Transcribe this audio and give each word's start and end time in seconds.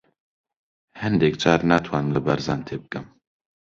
هەندێک 1.01 1.35
جار 1.43 1.61
ناتوانم 1.71 2.11
لە 2.15 2.19
بارزان 2.25 2.61
تێبگەم. 2.67 3.05